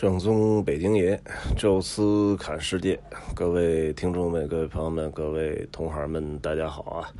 [0.00, 1.20] 正宗北京爷，
[1.58, 2.98] 宙斯侃世界，
[3.34, 7.12] 各位听众们、各位朋友们、各位同行们，大家好啊！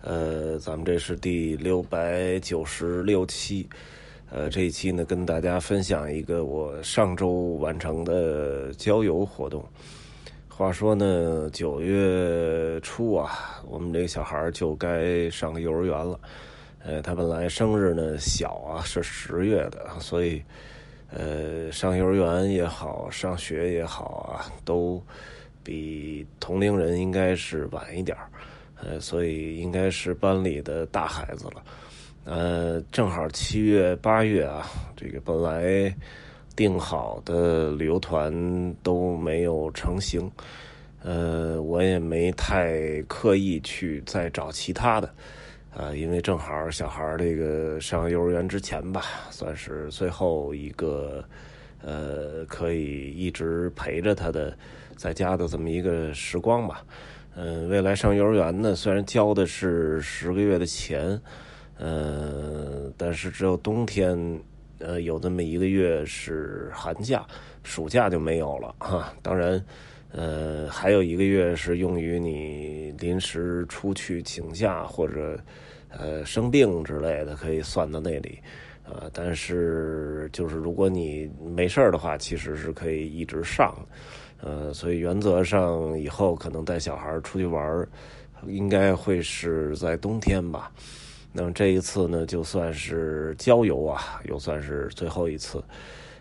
[0.00, 3.68] 呃，咱们这是第六百九十六期，
[4.30, 9.62] 呃，这一期呢，跟大家分享一个我上周完成的郊游活动。
[10.48, 16.18] 话说呢，九月初啊，我们这个小孩就该上幼儿园了。
[16.82, 20.42] 呃，他本来生日呢小啊，是十月的，所以。
[21.10, 25.02] 呃，上幼儿园也好，上学也好啊，都
[25.62, 28.16] 比同龄人应该是晚一点
[28.82, 31.62] 呃，所以应该是班里的大孩子了。
[32.24, 35.94] 呃，正好七月八月啊，这个本来
[36.56, 40.30] 定好的旅游团都没有成型，
[41.02, 45.14] 呃，我也没太刻意去再找其他的。
[45.76, 51.24] 啊，因为正好小孩这个上幼儿园之前吧，算是最后一个，
[51.82, 54.56] 呃，可以一直陪着他的
[54.96, 56.84] 在家的这么一个时光吧。
[57.34, 61.20] 嗯，未来上幼儿园呢，虽然交的是十个月的钱，
[61.76, 64.40] 呃，但是只有冬天，
[64.78, 67.26] 呃，有那么一个月是寒假，
[67.64, 69.12] 暑假就没有了哈。
[69.22, 69.60] 当然。
[70.16, 75.36] 呃，还有一个月是用于你临时出去请假或者
[75.88, 78.38] 呃生病之类的，可以算到那里。
[78.84, 83.74] 呃，但是就是如果你没事的话，其实是可以一直上。
[84.40, 87.84] 呃，所以原则上以后可能带小孩出去玩，
[88.46, 90.70] 应该会是在冬天吧。
[91.32, 95.60] 那么这一次呢，就算是郊游啊，又算是最后一次。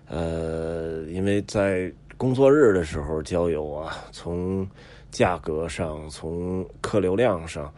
[0.07, 1.94] 呃，因为在。
[2.23, 4.66] 工作日的时候郊游啊，从
[5.11, 7.69] 价格上、从客流量上，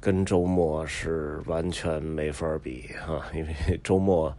[0.00, 3.28] 跟周末是完全没法比啊。
[3.36, 3.54] 因为
[3.84, 4.34] 周末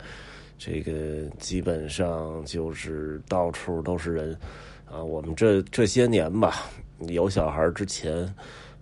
[0.58, 4.36] 这个基本上就是到处都是人
[4.92, 5.04] 啊。
[5.04, 6.56] 我们这这些年吧，
[7.02, 8.28] 有小孩之前，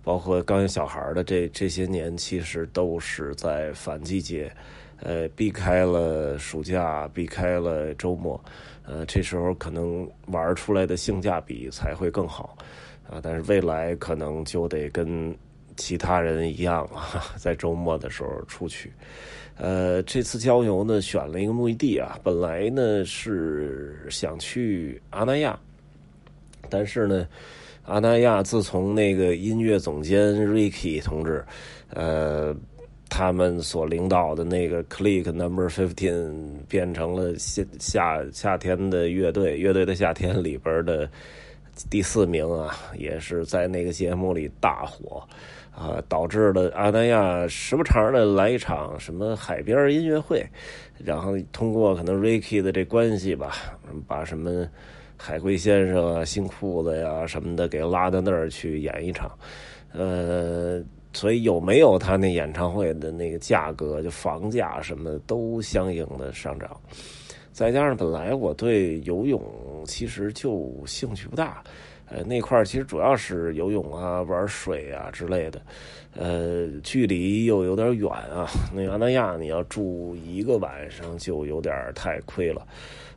[0.02, 4.50] 包括刚有小孩的这这些年，其实都是在反季节，
[5.02, 8.42] 呃，避开了暑假，避开了周末。
[8.84, 12.56] 呃，这时候可能玩出来的性价比才会更好，
[13.08, 15.34] 啊，但是未来可能就得跟
[15.76, 18.92] 其他人一样啊，在周末的时候出去。
[19.56, 25.58] 呃，这次郊游呢，选了一个目的地啊，本来呢是想去阿那亚，
[26.68, 27.28] 但是呢，
[27.84, 31.44] 阿那亚自从那个音乐总监 Ricky 同志，
[31.90, 32.54] 呃。
[33.14, 36.32] 他们所领导的那个 Click Number Fifteen
[36.66, 41.06] 变成了夏夏夏天的乐队，乐队的夏天里边的
[41.90, 45.22] 第四名啊，也是在那个节目里大火
[45.76, 50.42] 啊，导致了阿那亚时不常的来一场什么海边音乐会，
[50.96, 53.52] 然后通过可能 Ricky 的这关系吧，
[54.08, 54.66] 把什么
[55.18, 59.30] 海龟先生啊、新裤子呀什么的给拉到那儿去演一场，
[59.92, 60.82] 呃。
[61.12, 66.70] 所以有没有他那演唱会的那个价格，就房价什么的都相应的上涨。
[67.52, 69.42] 再加上本来我对游泳
[69.86, 71.62] 其实就兴趣不大，
[72.08, 75.62] 呃，那块其实主要是游泳啊、玩水啊之类的，
[76.14, 78.46] 呃，距离又有点远啊。
[78.74, 82.66] 那阿那亚你要住一个晚上就有点太亏了。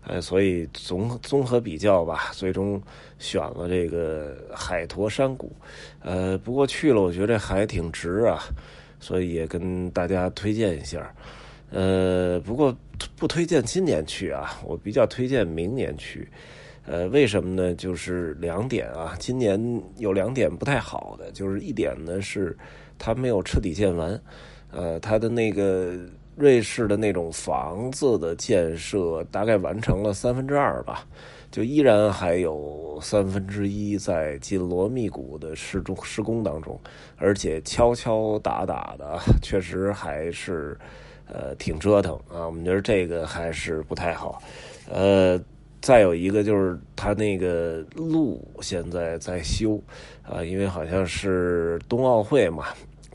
[0.08, 2.82] 哎，所以综综合比较吧，最终
[3.18, 5.52] 选了这个海坨山谷。
[6.00, 8.40] 呃，不过去了，我觉得还挺值啊，
[9.00, 11.12] 所以也跟大家推荐一下。
[11.72, 12.74] 呃，不过
[13.18, 16.30] 不推荐今年去啊，我比较推荐明年去。
[16.86, 17.74] 呃，为什么呢？
[17.76, 19.60] 就是两点啊，今年
[19.98, 22.58] 有两点不太好的，就是一点呢是
[22.98, 24.20] 它没有彻底建完，
[24.72, 25.96] 呃，它的那个。
[26.38, 31.08] 瑞士的那种房子的建设大概完成了三分之二吧，
[31.50, 36.78] 就依然还有三分之一在紧锣密鼓的施中施工当中，
[37.16, 40.78] 而且敲敲打打的，确实还是
[41.26, 42.46] 呃挺折腾啊。
[42.46, 44.42] 我们觉得这个还是不太好。
[44.92, 45.40] 呃，
[45.86, 49.80] 再有一个就是它那个路现在在修
[50.24, 52.66] 啊，因为好像是冬奥会嘛。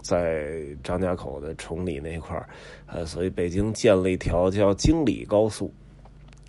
[0.02, 2.48] 在张家口的崇礼那块儿，
[2.86, 5.70] 呃，所以北京建了一条叫京礼高速。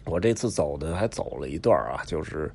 [0.05, 2.51] 我这次走的还走了一段啊，就是，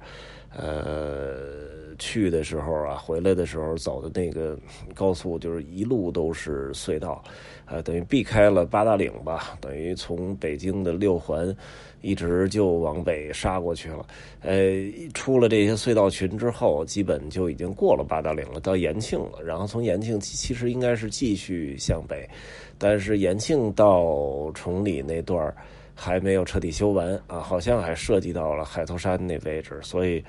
[0.57, 4.59] 呃，去的时候啊，回来的时候走的那个
[4.95, 7.23] 高速，就是一路都是隧道，
[7.67, 11.55] 呃，等于避开了八达岭吧，等于从北京的六环。
[12.03, 14.07] 一直就往北杀过去了，
[14.43, 14.77] 呃，
[15.13, 19.43] 出了这些隧道群之后，基本就已经过了八达岭了，到延庆了。
[19.43, 22.29] 然后从延庆其实应该是继续向北，
[22.79, 25.53] 但是延庆到崇礼那段
[25.97, 30.23] 还没有彻底修完啊，好像还涉及到了海头山那位置，所以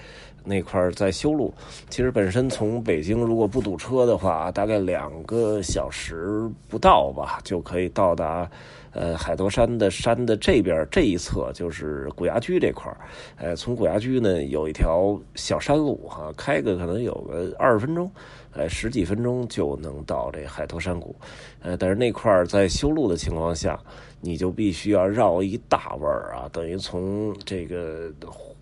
[0.46, 1.54] 那块儿在修路。
[1.90, 8.50] 其实本身从北京如果不堵车的话，大概两个小时不到吧，就可以到达。
[8.98, 12.92] 呃，海头山的山的这边这一侧就是古崖居这块，
[13.36, 18.12] 呃，从古崖居呢有一条小山路哈，开个可能有个二十分钟，
[18.54, 21.16] 呃，十几分钟就能到这海头山谷，
[21.62, 23.80] 呃，但是那块在修路的情况下，
[24.20, 28.12] 你就必须要绕一大弯啊，等于从这个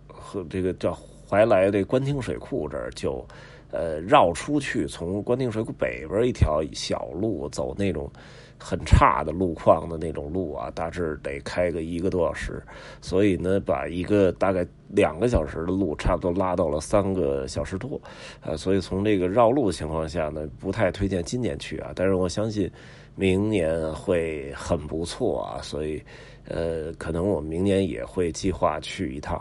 [0.06, 0.94] 和这个叫
[1.30, 3.26] 怀来的官厅水库这儿就
[3.72, 8.12] 呃绕出去，从官厅水库北边一条小路走那种。
[8.60, 12.64] 很差的路况的那种路啊，大致得开个一个多小时，
[13.02, 18.02] 所以呢，把一个大概两个小时的路，差不多拉到了三个小时多，
[18.42, 22.72] 呃，所以从这个绕路情况下呢，不太推荐今年去啊，但是我相信
[23.16, 26.02] 明年会很不错啊，所以
[26.48, 29.40] 呃，可能我明年也会计划去一趟，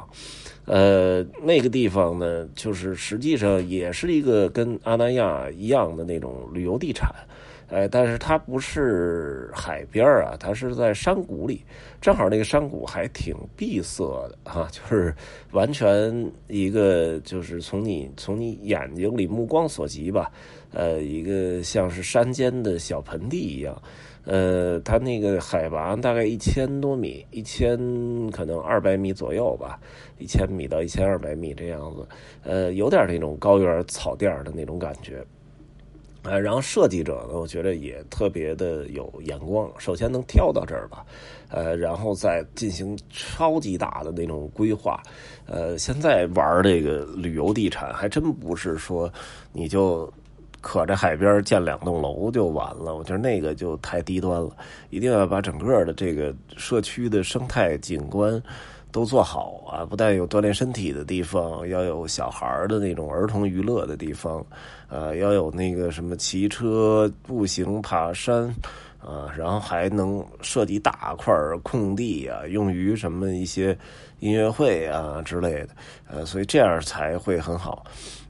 [0.64, 7.08] 呃，那个地方呢，就是实际上也是一个跟阿那亚一样的那种旅游地产。
[7.74, 11.64] 哎，但是它不是海边啊，它是在山谷里，
[12.00, 15.12] 正好那个山谷还挺闭塞的哈，就是
[15.50, 20.30] 完全一个就是从你从你眼睛里目光所及吧，
[20.72, 23.82] 呃，一个像是山间的小盆地一样，
[24.24, 27.76] 呃，它那个海拔大概一千多米，一千
[28.30, 29.80] 可能二百米左右吧，
[30.18, 32.06] 一千米到一千二百米这样子，
[32.44, 35.24] 呃，有点那种高原草甸的那种感觉。
[36.24, 39.70] 呃，然后设计者呢，我觉得也特别的有眼光。
[39.78, 41.04] 首先能挑到这儿吧，
[41.50, 45.02] 呃，然后再进行超级大的那种规划。
[45.46, 49.12] 呃，现在玩这个旅游地产，还真不是说
[49.52, 50.10] 你就
[50.62, 52.96] 可着海边建两栋楼就完了。
[52.96, 54.50] 我觉得那个就太低端了，
[54.88, 58.42] 一定要把整个的这个社区的生态景观。
[58.94, 59.84] 都做好啊！
[59.84, 64.46] 不但有锻炼身体的地方，要有小孩的那种儿童娱乐的地方，
[64.88, 68.44] 呃，要有那个什么骑车、步行、爬山，
[69.00, 73.76] 啊，然后还能设计大块空地啊，用于什么一些
[74.20, 75.70] 音乐会啊之类的，
[76.08, 77.84] 呃，所以这样才会很好。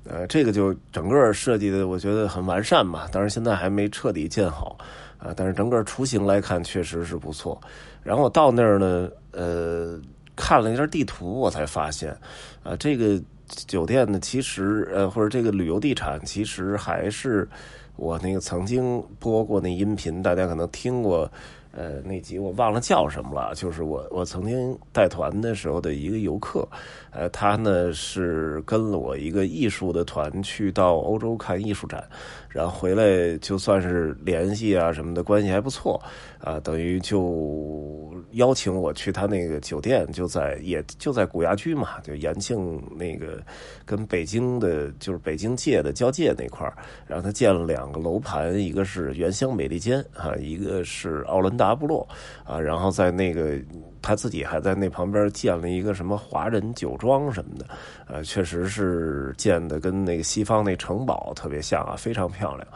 [0.09, 4.79] 呃，这个就整个设计的我觉得很完善嘛，当然现在还没彻底建好
[5.19, 7.61] 啊，但是整个雏形来看确实是不错。
[8.03, 10.01] 然后到那儿呢，呃。
[10.37, 12.17] 看了一下地图，我才发现，
[12.63, 17.49] 啊，这个酒店呢，其实呃，或者这个旅游地产，其实还是
[17.97, 21.31] 我那个曾经播过那音频，大家可能听过。
[21.77, 26.65] 呃，那集我忘了叫什么了，就是我我曾经带团的时候的一个游客，
[27.11, 32.09] 呃，他呢是跟了我一个艺术的团去到欧洲看艺术展，
[32.49, 36.01] 然后回来就算是联系啊什么的关系还不错，
[36.39, 43.43] 啊，等于就邀请我去他那个酒店，就在也就在古崖居嘛，就延庆那个
[43.85, 51.65] 跟北京的，就是北京界的交界那块儿，然后他建了两个楼盘，一个是原香美利坚啊，一个是奥伦达。
[51.65, 52.07] 达部落
[52.45, 53.59] 啊，然后在那个
[54.03, 57.67] 他自己还在那旁边建了一个什么华人酒庄什么的，
[58.07, 62.69] 呃，确实是建的跟那个西方那城堡特别像啊，非常漂亮，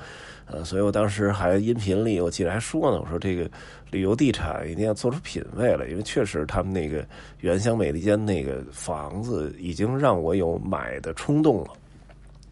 [0.50, 3.48] 呃，所以我当时还音频里我记得还说呢，我说这个
[3.90, 7.06] 旅游地产一定要做出品位来，因为确实他们那个
[7.40, 11.70] 原乡美利坚那个房子已经让我有买的冲动了。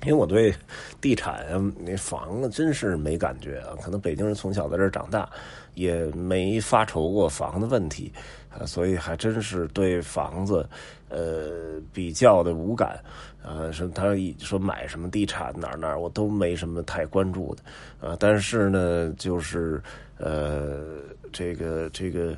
[0.02, 0.54] 因为我对
[1.00, 1.44] 地产
[1.78, 5.28] 那房子真是没感觉啊，可能北京人从小在这儿长大，
[5.74, 8.12] 也没发愁过房的问题
[8.50, 10.68] 啊，所以还真是对房子
[11.08, 13.00] 呃比较的无感
[13.42, 13.72] 啊。
[13.72, 18.14] 说他说买什么地产哪儿哪儿，我都没什么太关注的啊。
[18.20, 19.82] 但是呢，就是
[20.18, 20.98] 呃
[21.32, 22.36] 这个这个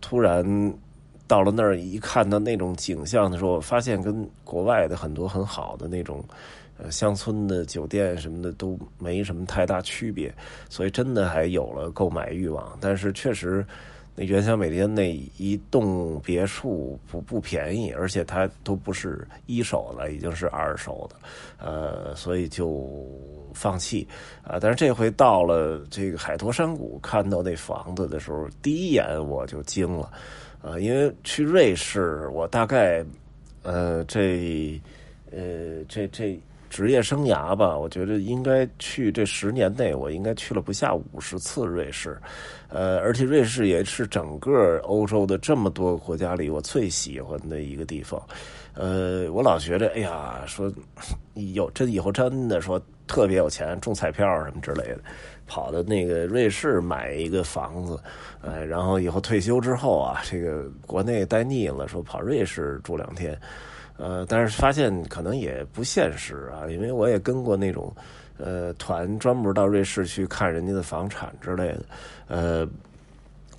[0.00, 0.44] 突然
[1.28, 6.22] 到了那儿一看到那种景象的时候，我发现跟国外的很多很好的那种。
[6.78, 10.30] 呃，乡村的酒店什么的都没什么太大区别，
[10.68, 12.76] 所以真的还有了购买欲望。
[12.82, 13.64] 但是确实，
[14.14, 21.16] 那原乡美利坚那一栋别墅不不便宜，而且它都不是一手了，已经是二手的，
[21.66, 23.02] 呃，所以就
[23.54, 24.06] 放弃
[24.42, 24.58] 啊。
[24.60, 30.12] 但是这回到了这个海坨山谷，看到那房子的时候，第一眼我就惊了
[30.60, 33.02] 啊，因为去瑞士，我大概
[33.62, 34.78] 呃这
[35.30, 36.38] 呃这这。
[36.76, 42.18] 职业生涯吧，我觉得应该去这十年内，我应该去了不下五十次瑞士，
[42.68, 48.22] 呃，而且瑞士也是整个欧洲的这么多国家里我最喜欢的一个地方，
[48.74, 50.70] 呃，我老觉得，哎呀，说
[51.32, 54.98] 有这以后真的说特别有钱，中彩票什么之类的，
[55.46, 57.98] 跑到那个瑞士买一个房子，
[58.42, 63.34] 呃，然后以后退休之后啊，这个国内待腻了，说跑瑞士住两天，
[63.98, 67.94] 呃，但是发现可能也不现实啊，因为我也跟过那种
[68.38, 71.84] 呃团，专门到瑞士去看人家的房产之类的，
[72.28, 72.68] 呃。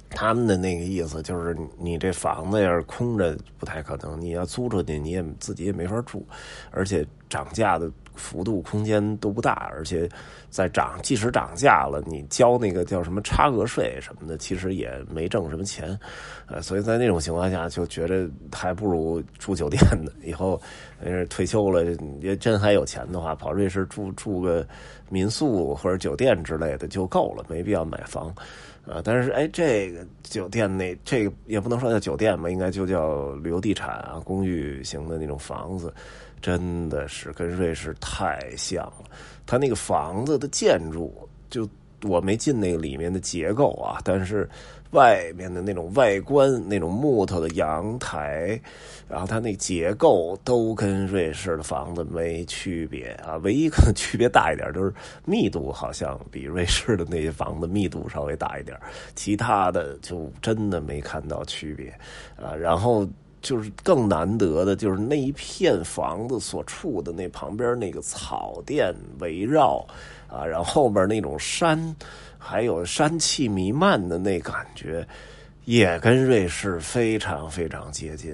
[0.10, 6.26] 他们的那个意思就是，你这房子要是空着不太可能，你要租出去你也自己也没法住，
[6.72, 10.10] 而且涨价的幅度空间都不大，而且
[10.50, 15.98] 在涨，即使涨价了，你交那个叫什么差额税什么的，其实也没挣什么钱，
[16.48, 20.12] 呃，所以在那种情况下就觉得还不如住酒店呢。
[20.24, 20.60] 以后
[21.00, 21.86] 呃退休了，
[22.20, 24.68] 也真还有钱的话，跑瑞士住住个
[25.10, 28.34] 民宿或者酒店之类的就够了，没必要买房。
[28.90, 35.94] 啊，但是哎，这个酒店那这个也不能说叫酒店吧，应该就叫旅游地产啊，公寓型的那种房子，
[36.42, 39.04] 真的是跟瑞士太像了。
[39.46, 41.68] 它那个房子的建筑，就
[42.04, 44.50] 我没进那个里面的结构啊，但是。
[44.92, 48.58] 外面的那种外观，那种木头的阳台，
[49.10, 54.94] 然后它那结构都跟瑞士的房子没区别啊， 唯一可能区别大一点就是
[55.26, 58.80] 密度，好像比瑞士的那些房子密度稍微大一点，
[59.14, 61.90] 其他的就真的没看到区别
[62.42, 62.56] 啊。
[62.56, 63.06] 然后
[63.42, 69.86] 就是更难得的就是那一片房子所处的那旁边那个草甸围绕
[70.28, 71.96] 啊，然后后边那种山。
[72.40, 75.06] 还有山气弥漫的那感觉，
[75.66, 78.34] 也跟瑞士非常非常接近，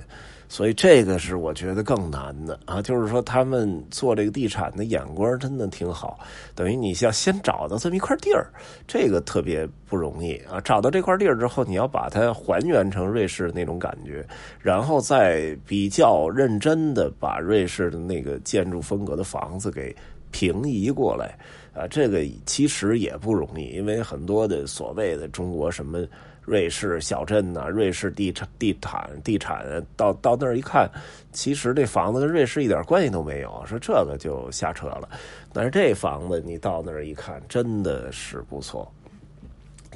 [0.53, 2.79] 所以这个是我觉得更难的啊。
[2.79, 6.19] 就是说，他们做这个地产的眼光真的挺好，
[6.53, 8.45] 等于你要先找到这么一块地儿，
[8.87, 10.61] 这个特别不容易啊。
[10.61, 14.23] 找到这块地儿之后，你要把它还原成瑞士那种感觉，
[14.61, 19.95] 然后再比较认真的把瑞士的那个建筑风格的房子给
[20.29, 21.35] 平移过来。
[21.73, 26.05] 啊，这个其实也不容易，因为很多的所谓的中国什么
[26.45, 30.89] 瑞士小镇呐、瑞士地产、地产、地产，到到那儿一看，
[31.31, 35.07] 其实这房子跟瑞士一点关系都没有，说这个就瞎扯了。
[35.51, 38.91] 但是这房子你到那儿一看，真的是不错。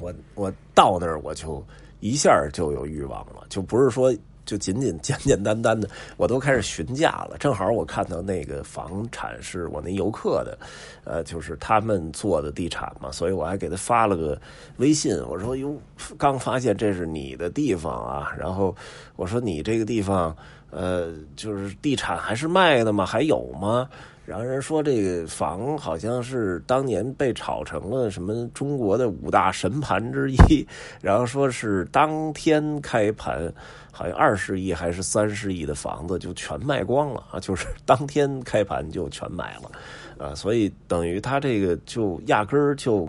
[0.00, 1.64] 我我到那儿我就
[2.00, 4.14] 一下就有欲望了，就不是说。
[4.48, 5.86] 就仅仅简简单单的，
[6.16, 7.36] 我都开始询价了。
[7.38, 10.58] 正好我看到那个房产是我那游客的，
[11.04, 14.40] 呃，就是他们做的地产嘛，所以我还给他发了个
[14.78, 15.76] 微信，我说：“哟，
[16.16, 18.74] 刚发现这是你的地方啊。”然后
[19.16, 20.34] 我说：“你这个地方，
[20.70, 23.04] 呃，就是地产还是卖的吗？
[23.04, 23.86] 还有吗？”
[24.28, 30.66] 然后人说这个房好像是当年被炒成了什么中国的五大神盘之一，
[31.00, 33.50] 然后说是当天开盘。
[33.90, 37.40] 好像二十亿还是三十亿的房子就全卖光了啊！
[37.40, 43.08] 就是当天开盘就全买了，啊，所以等于他这个就压根儿就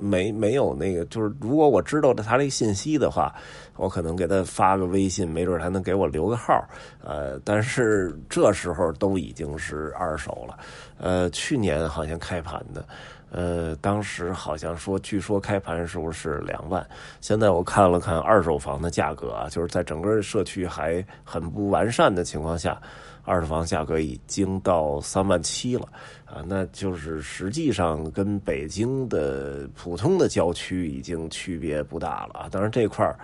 [0.00, 3.34] 没没有那个，就是如果我知道他这信息的话，
[3.76, 6.64] 我可能给他发个微信，没准他能给我留个号，
[7.04, 10.58] 呃，但是这时候都已经是二手了，
[10.98, 12.84] 呃，去年好像开盘的。
[13.32, 16.84] 呃，当时好像说，据说开盘时候是两万，
[17.20, 22.80] 现在我看了看二手房的价格啊，就是在整个社区还很不完善的情况下，
[23.24, 25.86] 二手房价格已经到三万七了
[26.26, 32.48] 啊，那就是实际上跟北京的普通的郊区已经区别不大了啊。
[32.50, 33.16] 当然这块儿，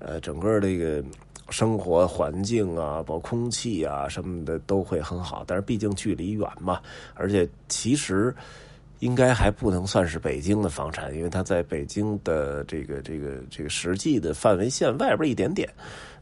[0.00, 1.02] 呃，整个这个
[1.48, 6.78] 生活环境啊，包括空气啊什么的都会很好，但是毕竟距离远嘛，
[7.14, 8.36] 而且其实。
[9.00, 15.68] 应该还不能算是北京的房产，因为它在北京的这个这个这个实际的范围线外边一点点，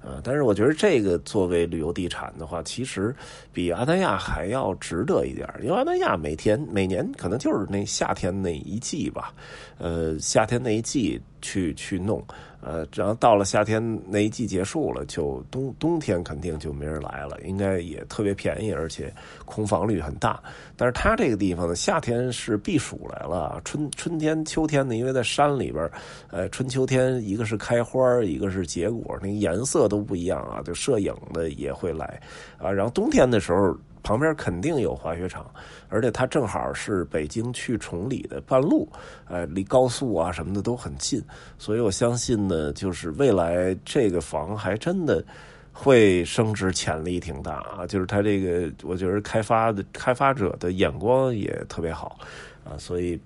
[0.05, 3.15] 啊，但是我觉得这个作为旅游地产的话，其实
[3.53, 9.33] 比阿那亚还要值得一点，因为阿那亚每天每年可能就是那夏天那一季吧，
[9.79, 12.23] 呃，夏天那一季去去弄。
[12.67, 19.13] 呃，然后到了夏天那一季结束了，就冬冬天肯定就没人来了，应该也特别便宜，而且
[19.45, 20.43] 空房率很大。
[20.75, 25.87] 但是它这个地方呢，夏天是避暑来了，春春天、秋天呢，因为在山里边，
[26.31, 32.21] 呃，春秋天一个是开花，一个是结果，那个颜色都不一样啊，就摄影的也会来
[32.59, 32.71] 啊。
[32.71, 33.77] 然后冬天的时候。
[34.07, 35.51] 旁边肯定有滑雪场，
[35.89, 38.87] 而且它正好是北京去崇礼的半路，
[39.27, 41.25] 呃，离高速啊什么的都很近，
[41.57, 45.25] 所以我相信呢，就是未来这个房还真的
[45.73, 47.87] 会升值潜力挺大啊！
[47.87, 52.19] 就是它这个，我觉得开发的开发者的眼光也特别好
[52.63, 53.19] 啊，所以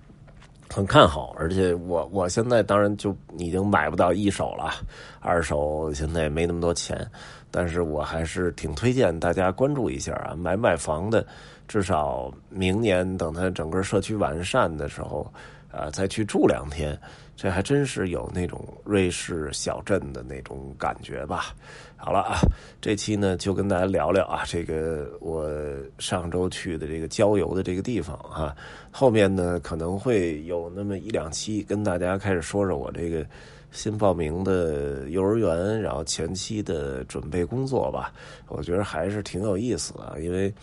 [0.71, 4.71] 很看好，而且我我现在当然就已经买不到一手了，
[5.19, 7.05] 二手现在也没那么多钱，
[7.49, 11.25] 但是我还是挺推荐大家关注一下啊，买买房的，
[11.67, 15.25] 至少明年等它整个社区完善的时候，
[15.71, 16.97] 啊，再去住两天。
[17.35, 21.55] 这还真是有那种瑞士小镇的那种感觉吧。
[21.95, 22.35] 好了啊，
[22.81, 25.49] 这期呢就跟大家聊聊啊，这个我
[25.99, 28.53] 上周去的这个郊游的这个地方啊。
[28.91, 33.25] 后面呢可能会有那么一两期跟大家开始说说我这个
[33.71, 38.11] 新报名的幼儿园，然后前期的准备工作吧。
[38.49, 40.53] 我觉得还是挺有意思啊，因为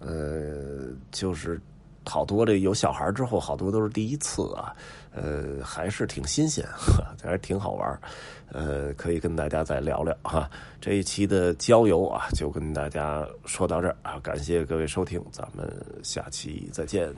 [0.00, 1.60] 呃，就是
[2.08, 4.74] 好多这有小孩之后，好多都是第一次啊。
[5.14, 6.64] 呃，还是挺新鲜，
[7.22, 8.00] 还是挺好玩
[8.52, 10.48] 呃，可以跟大家再聊聊哈。
[10.80, 15.68] 这一期的郊游啊，就跟大家说到这儿啊，感谢各位收听，咱们
[16.02, 17.12] 下期再见。